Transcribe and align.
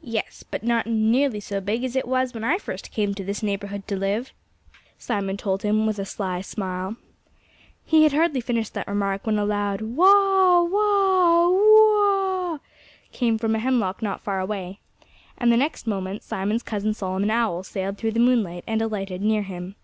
"Yes 0.00 0.42
but 0.42 0.62
not 0.62 0.86
nearly 0.86 1.38
so 1.38 1.60
big 1.60 1.84
as 1.84 1.94
it 1.94 2.08
was 2.08 2.32
when 2.32 2.42
I 2.44 2.56
first 2.56 2.90
came 2.90 3.14
to 3.14 3.22
this 3.22 3.42
neighborhood 3.42 3.86
to 3.88 3.94
live," 3.94 4.32
Simon 4.96 5.36
told 5.36 5.62
him 5.62 5.84
with 5.84 5.98
a 5.98 6.06
sly 6.06 6.40
smile. 6.40 6.96
He 7.84 8.04
had 8.04 8.14
hardly 8.14 8.40
finished 8.40 8.72
that 8.72 8.88
remark 8.88 9.26
when 9.26 9.38
a 9.38 9.44
loud 9.44 9.82
wha 9.82 10.62
wha, 10.64 11.48
whoo 11.50 11.96
ah 12.54 12.58
came 13.12 13.36
from 13.36 13.54
a 13.54 13.58
hemlock 13.58 14.00
not 14.00 14.22
far 14.24 14.40
away. 14.40 14.80
And 15.36 15.52
the 15.52 15.58
next 15.58 15.86
moment 15.86 16.22
Simon's 16.22 16.62
cousin 16.62 16.94
Solomon 16.94 17.30
Owl 17.30 17.62
sailed 17.62 17.98
through 17.98 18.12
the 18.12 18.18
moonlight 18.18 18.64
and 18.66 18.80
alighted 18.80 19.20
near 19.20 19.42
him. 19.42 19.74